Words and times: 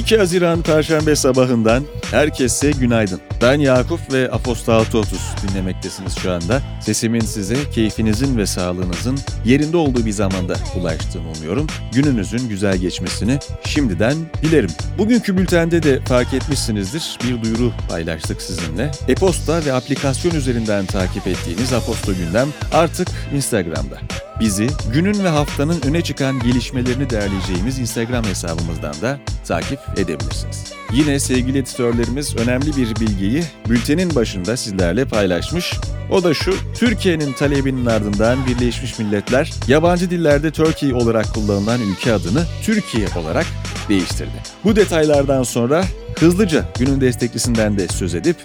2 0.00 0.18
Haziran 0.18 0.62
Perşembe 0.62 1.16
sabahından 1.16 1.84
herkese 2.10 2.70
günaydın. 2.70 3.20
Ben 3.42 3.60
Yakup 3.60 4.12
ve 4.12 4.30
Apostol 4.32 4.84
Totus 4.84 5.20
dinlemektesiniz 5.42 6.18
şu 6.18 6.32
anda. 6.32 6.62
Sesimin 6.82 7.20
size 7.20 7.70
keyfinizin 7.70 8.38
ve 8.38 8.46
sağlığınızın 8.46 9.18
yerinde 9.44 9.76
olduğu 9.76 10.06
bir 10.06 10.10
zamanda 10.10 10.54
ulaştığını 10.80 11.30
umuyorum. 11.36 11.66
Gününüzün 11.92 12.48
güzel 12.48 12.76
geçmesini 12.76 13.38
şimdiden 13.64 14.16
dilerim. 14.42 14.70
Bugünkü 14.98 15.36
bültende 15.36 15.82
de 15.82 16.00
fark 16.00 16.34
etmişsinizdir 16.34 17.18
bir 17.24 17.42
duyuru 17.42 17.72
paylaştık 17.88 18.42
sizinle. 18.42 18.90
E-posta 19.08 19.64
ve 19.64 19.72
aplikasyon 19.72 20.34
üzerinden 20.34 20.86
takip 20.86 21.26
ettiğiniz 21.26 21.72
Aposto 21.72 22.12
Gündem 22.14 22.48
artık 22.72 23.08
Instagram'da. 23.34 24.29
Bizi 24.40 24.66
günün 24.92 25.24
ve 25.24 25.28
haftanın 25.28 25.80
öne 25.86 26.02
çıkan 26.02 26.40
gelişmelerini 26.40 27.10
değerleyeceğimiz 27.10 27.78
Instagram 27.78 28.24
hesabımızdan 28.24 28.94
da 29.02 29.18
takip 29.46 29.78
edebilirsiniz. 29.96 30.72
Yine 30.92 31.20
sevgili 31.20 31.58
editörlerimiz 31.58 32.36
önemli 32.36 32.76
bir 32.76 33.00
bilgiyi 33.00 33.42
bültenin 33.68 34.14
başında 34.14 34.56
sizlerle 34.56 35.04
paylaşmış. 35.04 35.74
O 36.10 36.24
da 36.24 36.34
şu, 36.34 36.54
Türkiye'nin 36.74 37.32
talebinin 37.32 37.86
ardından 37.86 38.38
Birleşmiş 38.46 38.98
Milletler 38.98 39.50
yabancı 39.68 40.10
dillerde 40.10 40.50
Turkey 40.50 40.94
olarak 40.94 41.34
kullanılan 41.34 41.80
ülke 41.80 42.12
adını 42.12 42.44
Türkiye 42.62 43.06
olarak 43.16 43.46
değiştirdi. 43.88 44.42
Bu 44.64 44.76
detaylardan 44.76 45.42
sonra 45.42 45.84
hızlıca 46.18 46.64
günün 46.78 47.00
desteklisinden 47.00 47.78
de 47.78 47.88
söz 47.88 48.14
edip 48.14 48.36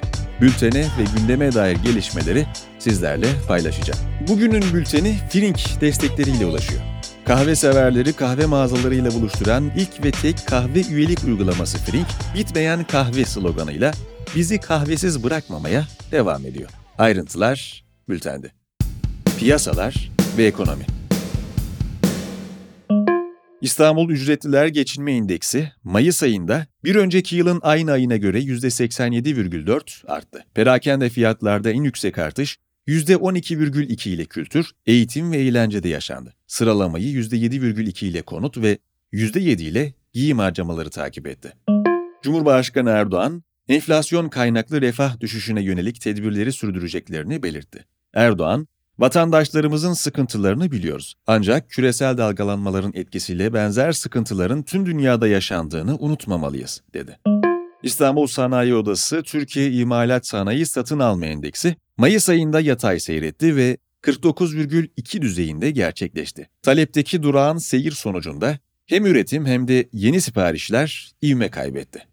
bültene 0.42 0.82
ve 0.82 1.04
gündeme 1.18 1.54
dair 1.54 1.76
gelişmeleri 1.76 2.46
sizlerle 2.80 3.28
paylaşacağım. 3.48 4.00
Bugünün 4.28 4.64
bülteni 4.74 5.16
Frink 5.30 5.82
destekleriyle 5.82 6.46
ulaşıyor. 6.46 6.82
Kahve 7.26 7.56
severleri 7.56 8.14
kahve 8.14 8.46
mağazalarıyla 8.46 9.12
buluşturan 9.12 9.72
ilk 9.78 10.04
ve 10.04 10.12
tek 10.12 10.48
kahve 10.48 10.82
üyelik 10.82 11.24
uygulaması 11.24 11.78
Frink, 11.78 12.08
bitmeyen 12.36 12.84
kahve 12.84 13.26
sloganıyla 13.26 13.92
bizi 14.36 14.60
kahvesiz 14.60 15.24
bırakmamaya 15.24 15.88
devam 16.12 16.46
ediyor. 16.46 16.70
Ayrıntılar 16.98 17.86
bültende. 18.10 18.52
Piyasalar 19.40 20.12
ve 20.38 20.46
ekonomi. 20.46 20.95
İstanbul 23.66 24.10
Ücretliler 24.10 24.68
Geçinme 24.68 25.14
İndeksi 25.14 25.72
Mayıs 25.84 26.24
ayında 26.24 26.68
bir 26.84 26.96
önceki 26.96 27.36
yılın 27.36 27.60
aynı 27.64 27.92
ayına 27.92 28.18
göre 28.18 28.40
%87,4 28.40 30.08
arttı. 30.08 30.46
Perakende 30.54 31.10
fiyatlarda 31.10 31.72
en 31.72 31.84
yüksek 31.84 32.18
artış 32.18 32.58
%12,2 32.88 34.10
ile 34.10 34.26
kültür, 34.26 34.72
eğitim 34.86 35.32
ve 35.32 35.38
eğlencede 35.38 35.90
yaşandı. 35.90 36.34
Sıralamayı 36.48 37.08
%7,2 37.08 38.06
ile 38.06 38.22
konut 38.22 38.58
ve 38.58 38.78
%7 39.14 39.62
ile 39.62 39.94
giyim 40.14 40.40
harcamaları 40.40 40.90
takip 40.90 41.28
etti. 41.28 41.54
Cumhurbaşkanı 42.24 42.90
Erdoğan, 42.90 43.44
enflasyon 43.70 44.30
kaynaklı 44.30 44.82
refah 44.82 45.20
düşüşüne 45.20 45.64
yönelik 45.64 46.02
tedbirleri 46.02 46.52
sürdüreceklerini 46.52 47.44
belirtti. 47.44 47.86
Erdoğan, 48.14 48.68
Vatandaşlarımızın 49.00 49.94
sıkıntılarını 49.94 50.72
biliyoruz. 50.72 51.16
Ancak 51.28 51.70
küresel 51.70 52.18
dalgalanmaların 52.18 52.92
etkisiyle 52.96 53.54
benzer 53.54 53.92
sıkıntıların 53.92 54.64
tüm 54.64 54.86
dünyada 54.86 55.28
yaşandığını 55.28 55.98
unutmamalıyız, 56.00 56.82
dedi. 56.94 57.20
İstanbul 57.84 58.28
Sanayi 58.28 58.76
Odası 58.76 59.24
Türkiye 59.24 59.72
İmalat 59.72 60.28
Sanayi 60.28 60.66
Satın 60.66 61.00
Alma 61.00 61.26
Endeksi 61.26 61.76
Mayıs 61.98 62.30
ayında 62.30 62.62
yatay 62.62 63.00
seyretti 63.00 63.56
ve 63.56 63.78
49,2 64.02 65.22
düzeyinde 65.22 65.72
gerçekleşti. 65.72 66.50
Talepteki 66.62 67.24
durağan 67.24 67.58
seyir 67.58 67.92
sonucunda 67.92 68.60
hem 68.86 69.06
üretim 69.06 69.46
hem 69.46 69.68
de 69.68 69.90
yeni 69.94 70.22
siparişler 70.22 71.12
ivme 71.24 71.50
kaybetti. 71.50 72.08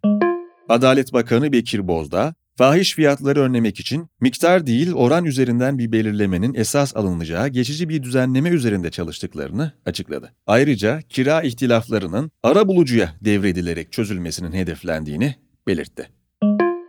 Adalet 0.69 1.13
Bakanı 1.13 1.53
Bekir 1.53 1.89
Bozdağ, 1.89 2.35
fahiş 2.63 2.95
fiyatları 2.95 3.41
önlemek 3.41 3.81
için 3.81 4.09
miktar 4.21 4.67
değil 4.67 4.93
oran 4.93 5.25
üzerinden 5.25 5.79
bir 5.79 5.93
belirlemenin 5.93 6.55
esas 6.55 6.97
alınacağı 6.97 7.49
geçici 7.49 7.89
bir 7.89 8.03
düzenleme 8.03 8.49
üzerinde 8.49 8.91
çalıştıklarını 8.91 9.73
açıkladı. 9.87 10.33
Ayrıca 10.47 11.01
kira 11.09 11.43
ihtilaflarının 11.43 12.31
ara 12.43 12.69
bulucuya 12.69 13.15
devredilerek 13.21 13.93
çözülmesinin 13.93 14.53
hedeflendiğini 14.53 15.35
belirtti. 15.67 16.09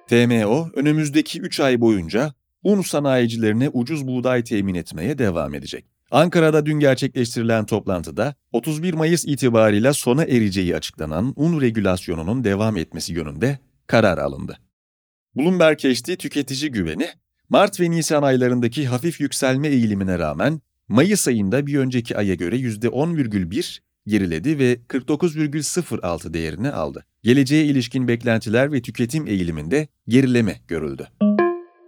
TMO 0.09 0.69
önümüzdeki 0.75 1.41
3 1.41 1.59
ay 1.59 1.81
boyunca 1.81 2.33
un 2.63 2.81
sanayicilerine 2.81 3.69
ucuz 3.69 4.07
buğday 4.07 4.44
temin 4.44 4.75
etmeye 4.75 5.17
devam 5.17 5.53
edecek. 5.53 5.85
Ankara'da 6.12 6.66
dün 6.66 6.79
gerçekleştirilen 6.79 7.66
toplantıda 7.66 8.35
31 8.51 8.94
Mayıs 8.94 9.25
itibariyle 9.25 9.94
sona 9.94 10.23
ereceği 10.23 10.75
açıklanan 10.75 11.33
un 11.35 11.62
regülasyonunun 11.62 12.44
devam 12.44 12.78
etmesi 12.78 13.13
yönünde 13.13 13.59
karar 13.88 14.17
alındı. 14.17 14.57
Bloomberg 15.35 15.79
HD 15.79 16.16
tüketici 16.16 16.71
güveni, 16.71 17.09
Mart 17.49 17.79
ve 17.79 17.91
Nisan 17.91 18.23
aylarındaki 18.23 18.88
hafif 18.88 19.21
yükselme 19.21 19.67
eğilimine 19.67 20.19
rağmen 20.19 20.61
Mayıs 20.88 21.27
ayında 21.27 21.67
bir 21.67 21.77
önceki 21.77 22.17
aya 22.17 22.35
göre 22.35 22.55
%10,1 22.55 23.79
geriledi 24.07 24.59
ve 24.59 24.79
49,06 24.89 26.33
değerini 26.33 26.71
aldı. 26.71 27.05
Geleceğe 27.23 27.66
ilişkin 27.66 28.07
beklentiler 28.07 28.71
ve 28.71 28.81
tüketim 28.81 29.27
eğiliminde 29.27 29.88
gerileme 30.07 30.59
görüldü. 30.67 31.07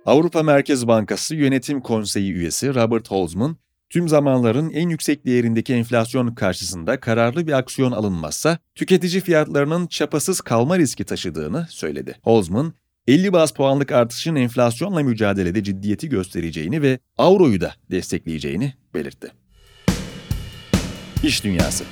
Avrupa 0.05 0.43
Merkez 0.43 0.87
Bankası 0.87 1.35
Yönetim 1.35 1.81
Konseyi 1.81 2.33
üyesi 2.33 2.75
Robert 2.75 3.11
Holzman, 3.11 3.57
tüm 3.89 4.09
zamanların 4.09 4.69
en 4.69 4.89
yüksek 4.89 5.25
değerindeki 5.25 5.73
enflasyon 5.73 6.35
karşısında 6.35 6.99
kararlı 6.99 7.47
bir 7.47 7.51
aksiyon 7.51 7.91
alınmazsa 7.91 8.59
tüketici 8.75 9.21
fiyatlarının 9.21 9.87
çapasız 9.87 10.41
kalma 10.41 10.77
riski 10.79 11.03
taşıdığını 11.03 11.67
söyledi. 11.69 12.15
Holzman, 12.23 12.73
50 13.07 13.33
bas 13.33 13.51
puanlık 13.51 13.91
artışın 13.91 14.35
enflasyonla 14.35 15.03
mücadelede 15.03 15.63
ciddiyeti 15.63 16.09
göstereceğini 16.09 16.81
ve 16.81 16.99
avroyu 17.17 17.61
da 17.61 17.73
destekleyeceğini 17.91 18.73
belirtti. 18.93 19.31
İş 21.23 21.43
Dünyası 21.43 21.83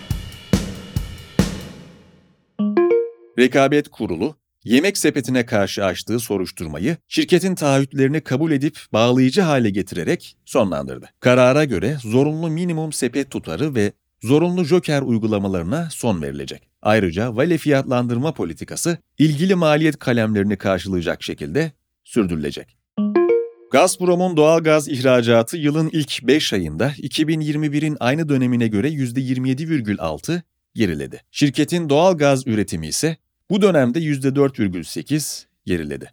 Rekabet 3.40 3.90
Kurulu, 3.90 4.36
yemek 4.64 4.98
sepetine 4.98 5.46
karşı 5.46 5.86
açtığı 5.86 6.20
soruşturmayı 6.20 6.98
şirketin 7.08 7.56
taahhütlerini 7.56 8.22
kabul 8.22 8.52
edip 8.52 8.80
bağlayıcı 8.94 9.42
hale 9.42 9.70
getirerek 9.70 10.38
sonlandırdı. 10.46 11.10
Karara 11.20 11.66
göre 11.66 11.98
zorunlu 12.04 12.50
minimum 12.50 12.94
sepet 12.94 13.32
tutarı 13.32 13.76
ve 13.76 13.92
zorunlu 14.24 14.64
joker 14.64 15.02
uygulamalarına 15.02 15.88
son 15.92 16.22
verilecek. 16.22 16.68
Ayrıca 16.82 17.36
vale 17.36 17.58
fiyatlandırma 17.58 18.34
politikası 18.34 18.98
ilgili 19.18 19.56
maliyet 19.56 20.00
kalemlerini 20.00 20.58
karşılayacak 20.58 21.24
şekilde 21.24 21.72
sürdürülecek. 22.04 22.78
Gazprom'un 23.72 24.38
doğal 24.38 24.64
gaz 24.64 24.88
ihracatı 24.88 25.58
yılın 25.58 25.90
ilk 25.94 26.28
5 26.28 26.54
ayında 26.54 26.90
2021'in 26.90 27.98
aynı 28.00 28.30
dönemine 28.30 28.68
göre 28.68 28.90
%27,6 28.90 30.42
geriledi. 30.76 31.22
Şirketin 31.32 31.90
doğal 31.90 32.18
gaz 32.18 32.48
üretimi 32.48 32.88
ise 32.88 33.18
bu 33.50 33.62
dönemde 33.62 34.00
%4,8 34.00 35.46
geriledi. 35.66 36.12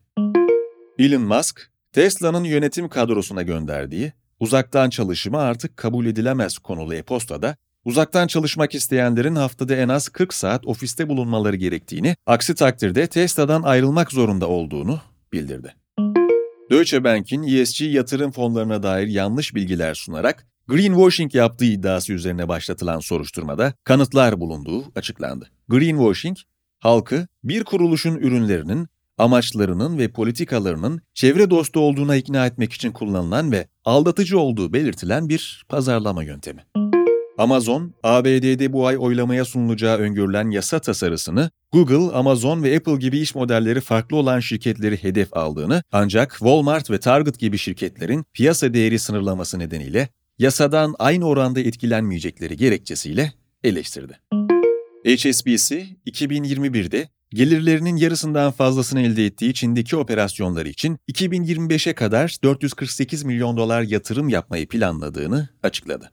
Elon 0.99 1.23
Musk, 1.23 1.71
Tesla'nın 1.93 2.45
yönetim 2.45 2.89
kadrosuna 2.89 3.43
gönderdiği 3.43 4.13
uzaktan 4.41 4.91
çalışma 4.91 5.39
artık 5.39 5.77
kabul 5.77 6.07
edilemez 6.07 6.59
konulu 6.59 6.95
e-postada 6.95 7.57
Uzaktan 7.91 8.27
çalışmak 8.27 8.75
isteyenlerin 8.75 9.35
haftada 9.35 9.77
en 9.77 9.89
az 9.89 10.09
40 10.09 10.35
saat 10.35 10.67
ofiste 10.67 11.09
bulunmaları 11.09 11.57
gerektiğini, 11.57 12.17
aksi 12.27 12.55
takdirde 12.55 13.07
Tesla'dan 13.07 13.63
ayrılmak 13.63 14.13
zorunda 14.13 14.49
olduğunu 14.49 15.01
bildirdi. 15.33 15.75
Deutsche 16.71 17.05
Bank'in 17.05 17.43
ESG 17.43 17.81
yatırım 17.81 18.31
fonlarına 18.31 18.83
dair 18.83 19.07
yanlış 19.07 19.55
bilgiler 19.55 19.95
sunarak 19.95 20.47
greenwashing 20.69 21.35
yaptığı 21.35 21.65
iddiası 21.65 22.13
üzerine 22.13 22.49
başlatılan 22.49 23.01
soruşturmada 23.01 23.75
kanıtlar 23.85 24.41
bulunduğu 24.41 24.85
açıklandı. 24.97 25.51
Greenwashing, 25.69 26.37
halkı 26.79 27.27
bir 27.45 27.65
kuruluşun 27.65 28.17
ürünlerinin, 28.17 28.89
amaçlarının 29.19 29.99
ve 29.99 30.09
politikalarının 30.09 31.01
çevre 31.15 31.51
dostu 31.51 31.81
olduğuna 31.81 32.17
ikna 32.17 32.47
etmek 32.47 32.73
için 32.73 32.93
kullanılan 32.93 33.53
ve 33.53 33.69
aldatıcı 33.85 34.39
olduğu 34.39 34.73
belirtilen 34.73 35.29
bir 35.29 35.65
pazarlama 35.69 36.23
yöntemi. 36.23 36.65
Amazon, 37.41 37.95
ABD'de 38.03 38.73
bu 38.73 38.87
ay 38.87 38.99
oylamaya 38.99 39.45
sunulacağı 39.45 39.99
öngörülen 39.99 40.51
yasa 40.51 40.79
tasarısını 40.79 41.51
Google, 41.73 42.17
Amazon 42.17 42.63
ve 42.63 42.77
Apple 42.77 42.97
gibi 42.97 43.19
iş 43.19 43.35
modelleri 43.35 43.81
farklı 43.81 44.17
olan 44.17 44.41
şirketleri 44.41 45.03
hedef 45.03 45.37
aldığını 45.37 45.83
ancak 45.93 46.31
Walmart 46.31 46.91
ve 46.91 47.01
Target 47.01 47.39
gibi 47.39 47.59
şirketlerin 47.59 48.25
piyasa 48.35 48.75
değeri 48.75 48.99
sınırlaması 48.99 49.59
nedeniyle 49.59 50.09
yasadan 50.39 50.95
aynı 50.99 51.27
oranda 51.27 51.61
etkilenmeyecekleri 51.61 52.57
gerekçesiyle 52.57 53.33
eleştirdi. 53.65 54.21
HSBC 55.07 55.87
2021'de 56.07 57.09
gelirlerinin 57.31 57.97
yarısından 57.97 58.53
fazlasını 58.53 59.01
elde 59.01 59.27
ettiği 59.27 59.55
Çin'deki 59.55 59.97
operasyonları 59.97 60.69
için 60.69 60.99
2025'e 61.13 61.93
kadar 61.93 62.37
448 62.45 63.25
milyon 63.25 63.57
dolar 63.57 63.83
yatırım 63.83 64.29
yapmayı 64.29 64.69
planladığını 64.69 65.49
açıkladı. 65.63 66.11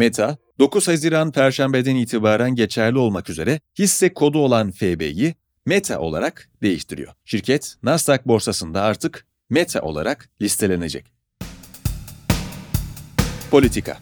Meta, 0.00 0.36
9 0.58 0.88
Haziran 0.88 1.32
Perşembeden 1.32 1.96
itibaren 1.96 2.54
geçerli 2.54 2.98
olmak 2.98 3.30
üzere 3.30 3.60
hisse 3.78 4.14
kodu 4.14 4.38
olan 4.38 4.70
FB'yi 4.70 5.34
Meta 5.66 5.98
olarak 5.98 6.50
değiştiriyor. 6.62 7.12
Şirket 7.24 7.76
Nasdaq 7.82 8.18
borsasında 8.26 8.82
artık 8.82 9.26
Meta 9.50 9.82
olarak 9.82 10.30
listelenecek. 10.42 11.12
Politika 13.50 13.98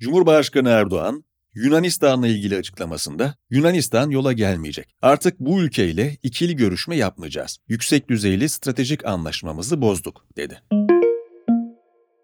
Cumhurbaşkanı 0.00 0.68
Erdoğan, 0.68 1.24
Yunanistan'la 1.54 2.28
ilgili 2.28 2.56
açıklamasında 2.56 3.34
Yunanistan 3.50 4.10
yola 4.10 4.32
gelmeyecek. 4.32 4.94
Artık 5.02 5.40
bu 5.40 5.62
ülkeyle 5.62 6.16
ikili 6.22 6.56
görüşme 6.56 6.96
yapmayacağız. 6.96 7.58
Yüksek 7.68 8.10
düzeyli 8.10 8.48
stratejik 8.48 9.06
anlaşmamızı 9.06 9.80
bozduk, 9.80 10.26
dedi. 10.36 10.62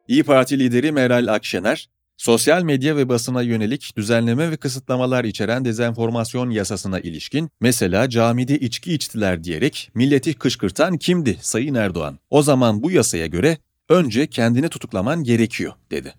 İyi 0.08 0.22
Parti 0.22 0.58
lideri 0.58 0.92
Meral 0.92 1.26
Akşener, 1.34 1.88
sosyal 2.16 2.62
medya 2.62 2.96
ve 2.96 3.08
basına 3.08 3.42
yönelik 3.42 3.96
düzenleme 3.96 4.50
ve 4.50 4.56
kısıtlamalar 4.56 5.24
içeren 5.24 5.64
dezenformasyon 5.64 6.50
yasasına 6.50 7.00
ilişkin 7.00 7.50
mesela 7.60 8.08
camide 8.08 8.58
içki 8.58 8.94
içtiler 8.94 9.44
diyerek 9.44 9.90
milleti 9.94 10.34
kışkırtan 10.34 10.98
kimdi 10.98 11.38
Sayın 11.40 11.74
Erdoğan? 11.74 12.18
O 12.30 12.42
zaman 12.42 12.82
bu 12.82 12.90
yasaya 12.90 13.26
göre 13.26 13.58
önce 13.88 14.26
kendini 14.26 14.68
tutuklaman 14.68 15.24
gerekiyor, 15.24 15.72
dedi. 15.90 16.14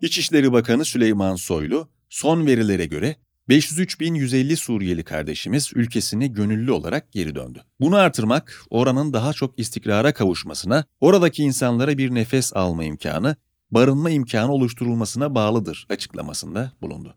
İçişleri 0.00 0.52
Bakanı 0.52 0.84
Süleyman 0.84 1.36
Soylu, 1.36 1.88
son 2.10 2.46
verilere 2.46 2.86
göre 2.86 3.16
503.150 3.48 4.56
Suriyeli 4.56 5.04
kardeşimiz 5.04 5.72
ülkesine 5.74 6.26
gönüllü 6.26 6.72
olarak 6.72 7.12
geri 7.12 7.34
döndü. 7.34 7.62
Bunu 7.80 7.96
artırmak, 7.96 8.62
oranın 8.70 9.12
daha 9.12 9.32
çok 9.32 9.58
istikrara 9.58 10.14
kavuşmasına, 10.14 10.84
oradaki 11.00 11.42
insanlara 11.42 11.98
bir 11.98 12.14
nefes 12.14 12.56
alma 12.56 12.84
imkanı, 12.84 13.36
barınma 13.70 14.10
imkanı 14.10 14.52
oluşturulmasına 14.52 15.34
bağlıdır 15.34 15.86
açıklamasında 15.90 16.72
bulundu. 16.82 17.16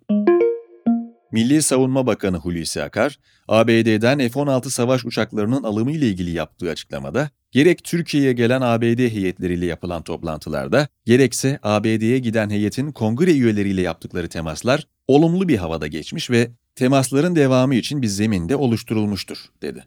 Milli 1.31 1.62
Savunma 1.62 2.08
Bakanı 2.08 2.38
Hulusi 2.38 2.84
Akar, 2.84 3.20
ABD'den 3.48 4.20
F-16 4.20 4.70
savaş 4.70 5.06
uçaklarının 5.06 5.64
alımı 5.64 5.92
ile 5.92 6.08
ilgili 6.08 6.31
yaptığı 6.31 6.70
açıklamada, 6.70 7.30
gerek 7.52 7.84
Türkiye'ye 7.84 8.34
gelen 8.34 8.62
ABD 8.62 9.00
heyetleriyle 9.00 9.66
yapılan 9.66 10.04
toplantılarda, 10.04 10.88
gerekse 11.06 11.60
ABD'ye 11.64 12.20
giden 12.20 12.50
heyetin 12.50 12.92
kongre 12.92 13.31
üyeleriyle 13.31 13.81
yaptıkları 13.81 14.30
temaslar 14.30 14.88
olumlu 15.10 15.48
bir 15.48 15.58
havada 15.58 15.88
geçmiş 15.88 16.32
ve 16.32 16.52
temasların 16.76 17.36
devamı 17.36 17.76
için 17.76 18.02
bir 18.02 18.08
zeminde 18.08 18.56
oluşturulmuştur, 18.56 19.38
dedi. 19.62 19.86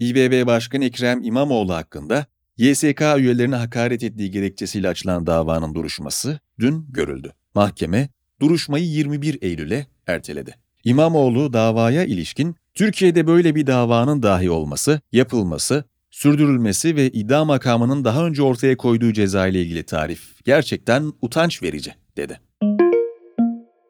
İBB 0.00 0.46
Başkanı 0.46 0.84
Ekrem 0.84 1.22
İmamoğlu 1.24 1.74
hakkında 1.74 2.26
YSK 2.56 3.00
üyelerine 3.16 3.56
hakaret 3.56 4.02
ettiği 4.02 4.30
gerekçesiyle 4.30 4.88
açılan 4.88 5.26
davanın 5.26 5.74
duruşması 5.74 6.40
dün 6.58 6.86
görüldü. 6.88 7.32
Mahkeme 7.54 8.08
duruşmayı 8.40 8.84
21 8.84 9.38
Eylül'e 9.42 9.86
erteledi. 10.06 10.54
İmamoğlu 10.84 11.52
davaya 11.52 12.04
ilişkin 12.04 12.56
Türkiye'de 12.74 13.26
böyle 13.26 13.54
bir 13.54 13.66
davanın 13.66 14.22
dahi 14.22 14.50
olması, 14.50 15.00
yapılması, 15.12 15.84
sürdürülmesi 16.10 16.96
ve 16.96 17.10
iddia 17.10 17.44
makamının 17.44 18.04
daha 18.04 18.26
önce 18.26 18.42
ortaya 18.42 18.76
koyduğu 18.76 19.12
ceza 19.12 19.46
ile 19.46 19.62
ilgili 19.62 19.82
tarif 19.82 20.44
gerçekten 20.44 21.12
utanç 21.22 21.62
verici, 21.62 21.94
dedi. 22.16 22.40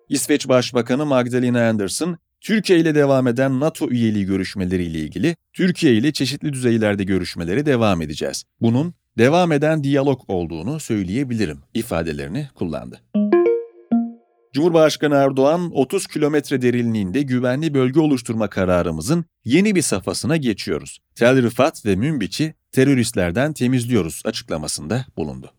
İsveç 0.08 0.48
Başbakanı 0.48 1.06
Magdalena 1.06 1.68
Andersson, 1.68 2.18
Türkiye 2.40 2.78
ile 2.78 2.94
devam 2.94 3.26
eden 3.26 3.60
NATO 3.60 3.90
üyeliği 3.90 4.24
görüşmeleriyle 4.24 4.98
ilgili 4.98 5.36
Türkiye 5.52 5.94
ile 5.94 6.12
çeşitli 6.12 6.52
düzeylerde 6.52 7.04
görüşmelere 7.04 7.66
devam 7.66 8.02
edeceğiz. 8.02 8.44
Bunun 8.60 8.94
devam 9.18 9.52
eden 9.52 9.84
diyalog 9.84 10.20
olduğunu 10.28 10.80
söyleyebilirim 10.80 11.58
ifadelerini 11.74 12.48
kullandı. 12.54 13.00
Cumhurbaşkanı 14.52 15.14
Erdoğan 15.14 15.70
30 15.74 16.06
kilometre 16.06 16.62
derinliğinde 16.62 17.22
güvenli 17.22 17.74
bölge 17.74 18.00
oluşturma 18.00 18.50
kararımızın 18.50 19.24
yeni 19.44 19.74
bir 19.74 19.82
safhasına 19.82 20.36
geçiyoruz. 20.36 20.98
Tel 21.14 21.42
Rifat 21.42 21.86
ve 21.86 21.96
Münbiç'i 21.96 22.54
teröristlerden 22.72 23.52
temizliyoruz 23.52 24.22
açıklamasında 24.24 25.04
bulundu. 25.16 25.50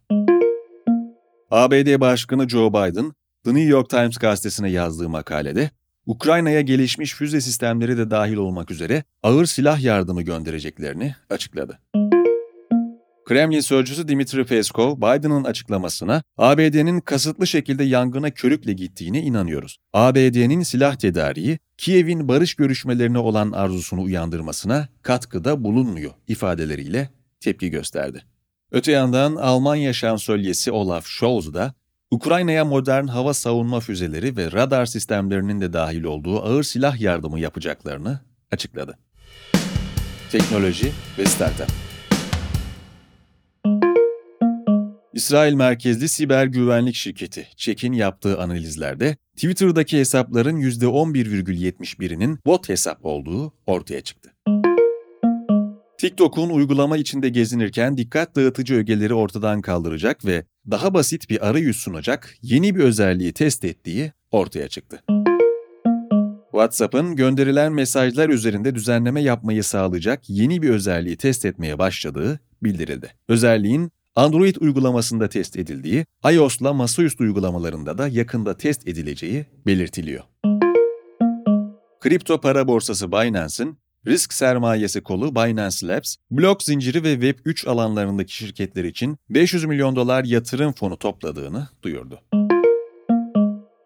ABD 1.51 1.99
Başkanı 1.99 2.49
Joe 2.49 2.69
Biden, 2.69 3.13
The 3.45 3.53
New 3.53 3.69
York 3.69 3.89
Times 3.89 4.17
gazetesine 4.17 4.69
yazdığı 4.69 5.09
makalede, 5.09 5.69
Ukrayna'ya 6.05 6.61
gelişmiş 6.61 7.13
füze 7.13 7.41
sistemleri 7.41 7.97
de 7.97 8.11
dahil 8.11 8.35
olmak 8.35 8.71
üzere 8.71 9.03
ağır 9.23 9.45
silah 9.45 9.81
yardımı 9.81 10.21
göndereceklerini 10.21 11.15
açıkladı. 11.29 11.79
Kremlin 13.25 13.59
sözcüsü 13.59 14.07
Dimitri 14.07 14.45
Peskov, 14.45 14.97
Biden'ın 14.97 15.43
açıklamasına 15.43 16.23
ABD'nin 16.37 16.99
kasıtlı 16.99 17.47
şekilde 17.47 17.83
yangına 17.83 18.31
körükle 18.31 18.73
gittiğine 18.73 19.21
inanıyoruz. 19.21 19.77
ABD'nin 19.93 20.63
silah 20.63 20.95
tedariği, 20.95 21.59
Kiev'in 21.77 22.27
barış 22.27 22.53
görüşmelerine 22.53 23.17
olan 23.17 23.51
arzusunu 23.51 24.01
uyandırmasına 24.01 24.87
katkıda 25.01 25.63
bulunmuyor 25.63 26.11
ifadeleriyle 26.27 27.09
tepki 27.39 27.69
gösterdi. 27.69 28.23
Öte 28.71 28.91
yandan 28.91 29.35
Almanya 29.35 29.93
şansölyesi 29.93 30.71
Olaf 30.71 31.05
Scholz 31.07 31.53
da 31.53 31.73
Ukrayna'ya 32.11 32.65
modern 32.65 33.07
hava 33.07 33.33
savunma 33.33 33.79
füzeleri 33.79 34.37
ve 34.37 34.51
radar 34.51 34.85
sistemlerinin 34.85 35.61
de 35.61 35.73
dahil 35.73 36.03
olduğu 36.03 36.43
ağır 36.43 36.63
silah 36.63 37.01
yardımı 37.01 37.39
yapacaklarını 37.39 38.19
açıkladı. 38.51 38.97
Teknoloji 40.31 40.91
ve 41.17 41.25
Startup 41.25 41.67
İsrail 45.13 45.53
merkezli 45.53 46.09
siber 46.09 46.45
güvenlik 46.45 46.95
şirketi 46.95 47.47
Check'in 47.55 47.93
yaptığı 47.93 48.41
analizlerde 48.41 49.17
Twitter'daki 49.35 49.99
hesapların 49.99 50.61
%11,71'inin 50.61 52.39
bot 52.45 52.69
hesap 52.69 53.05
olduğu 53.05 53.53
ortaya 53.67 54.01
çıktı. 54.01 54.33
TikTok'un 55.97 56.49
uygulama 56.49 56.97
içinde 56.97 57.29
gezinirken 57.29 57.97
dikkat 57.97 58.35
dağıtıcı 58.35 58.75
ögeleri 58.75 59.13
ortadan 59.13 59.61
kaldıracak 59.61 60.25
ve 60.25 60.45
daha 60.71 60.93
basit 60.93 61.29
bir 61.29 61.47
arayüz 61.49 61.77
sunacak 61.77 62.35
yeni 62.41 62.75
bir 62.75 62.79
özelliği 62.79 63.33
test 63.33 63.65
ettiği 63.65 64.13
ortaya 64.31 64.67
çıktı. 64.67 65.03
WhatsApp'ın 66.51 67.15
gönderilen 67.15 67.73
mesajlar 67.73 68.29
üzerinde 68.29 68.75
düzenleme 68.75 69.21
yapmayı 69.21 69.63
sağlayacak 69.63 70.29
yeni 70.29 70.61
bir 70.61 70.69
özelliği 70.69 71.17
test 71.17 71.45
etmeye 71.45 71.79
başladığı 71.79 72.39
bildirildi. 72.63 73.13
Özelliğin 73.29 73.91
Android 74.15 74.55
uygulamasında 74.55 75.29
test 75.29 75.57
edildiği, 75.57 76.05
iOS'la 76.31 76.73
masaüstü 76.73 77.23
uygulamalarında 77.23 77.97
da 77.97 78.07
yakında 78.07 78.57
test 78.57 78.87
edileceği 78.87 79.45
belirtiliyor. 79.65 80.23
Kripto 81.99 82.41
para 82.41 82.67
borsası 82.67 83.11
Binance'ın 83.11 83.77
risk 84.07 84.33
sermayesi 84.33 85.01
kolu 85.01 85.35
Binance 85.35 85.87
Labs, 85.87 86.15
blok 86.31 86.63
zinciri 86.63 87.03
ve 87.03 87.13
Web3 87.13 87.69
alanlarındaki 87.69 88.35
şirketler 88.35 88.83
için 88.83 89.17
500 89.29 89.65
milyon 89.65 89.95
dolar 89.95 90.23
yatırım 90.23 90.73
fonu 90.73 90.97
topladığını 90.97 91.67
duyurdu. 91.81 92.21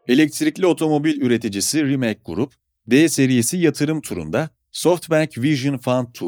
Elektrikli 0.08 0.66
otomobil 0.66 1.22
üreticisi 1.22 1.86
Rimac 1.86 2.20
Group, 2.26 2.54
D 2.88 3.10
serisi 3.10 3.58
yatırım 3.58 4.02
turunda 4.02 4.50
SoftBank 4.72 5.38
Vision 5.38 5.78
Fund 5.78 6.08
2, 6.16 6.26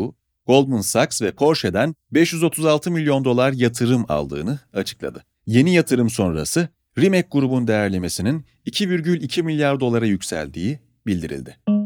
Goldman 0.47 0.81
Sachs 0.81 1.21
ve 1.21 1.31
Porsche'den 1.31 1.95
536 2.11 2.91
milyon 2.91 3.25
dolar 3.25 3.53
yatırım 3.53 4.05
aldığını 4.09 4.59
açıkladı. 4.73 5.23
Yeni 5.45 5.73
yatırım 5.73 6.09
sonrası 6.09 6.69
Rimac 6.97 7.27
grubun 7.31 7.67
değerlemesinin 7.67 8.45
2,2 8.65 9.43
milyar 9.43 9.79
dolara 9.79 10.05
yükseldiği 10.05 10.79
bildirildi. 11.07 11.80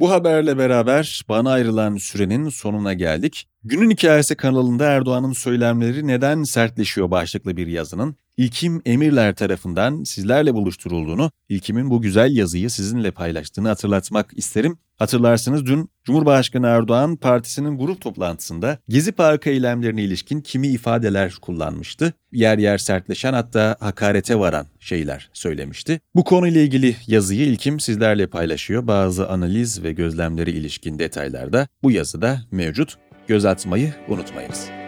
Bu 0.00 0.10
haberle 0.10 0.58
beraber 0.58 1.22
bana 1.28 1.52
ayrılan 1.52 1.96
sürenin 1.96 2.48
sonuna 2.48 2.92
geldik. 2.92 3.48
Günün 3.64 3.90
Hikayesi 3.90 4.36
kanalında 4.36 4.84
Erdoğan'ın 4.84 5.32
söylemleri 5.32 6.06
neden 6.06 6.42
sertleşiyor 6.42 7.10
başlıklı 7.10 7.56
bir 7.56 7.66
yazının 7.66 8.16
İlkim 8.38 8.82
Emirler 8.86 9.34
tarafından 9.34 10.04
sizlerle 10.04 10.54
buluşturulduğunu, 10.54 11.30
İlkim'in 11.48 11.90
bu 11.90 12.02
güzel 12.02 12.36
yazıyı 12.36 12.70
sizinle 12.70 13.10
paylaştığını 13.10 13.68
hatırlatmak 13.68 14.30
isterim. 14.36 14.78
Hatırlarsınız 14.96 15.66
dün 15.66 15.90
Cumhurbaşkanı 16.04 16.66
Erdoğan 16.66 17.16
partisinin 17.16 17.78
grup 17.78 18.00
toplantısında 18.00 18.78
Gezi 18.88 19.12
Parkı 19.12 19.50
eylemlerine 19.50 20.02
ilişkin 20.02 20.40
kimi 20.40 20.68
ifadeler 20.68 21.34
kullanmıştı. 21.42 22.12
Yer 22.32 22.58
yer 22.58 22.78
sertleşen 22.78 23.32
hatta 23.32 23.76
hakarete 23.80 24.38
varan 24.38 24.66
şeyler 24.80 25.30
söylemişti. 25.32 26.00
Bu 26.14 26.24
konuyla 26.24 26.60
ilgili 26.60 26.96
yazıyı 27.06 27.46
ilkim 27.46 27.80
sizlerle 27.80 28.26
paylaşıyor. 28.26 28.86
Bazı 28.86 29.28
analiz 29.28 29.82
ve 29.82 29.92
gözlemleri 29.92 30.50
ilişkin 30.50 30.98
detaylar 30.98 31.52
da 31.52 31.68
bu 31.82 31.90
yazıda 31.90 32.40
mevcut. 32.50 32.94
Göz 33.28 33.44
atmayı 33.44 33.94
unutmayınız. 34.08 34.87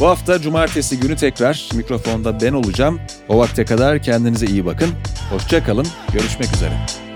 Bu 0.00 0.06
hafta 0.06 0.40
cumartesi 0.40 1.00
günü 1.00 1.16
tekrar 1.16 1.68
mikrofonda 1.74 2.40
ben 2.40 2.52
olacağım. 2.52 3.00
O 3.28 3.38
vakte 3.38 3.64
kadar 3.64 4.02
kendinize 4.02 4.46
iyi 4.46 4.66
bakın. 4.66 4.88
Hoşça 5.30 5.64
kalın. 5.64 5.86
Görüşmek 6.12 6.54
üzere. 6.54 7.07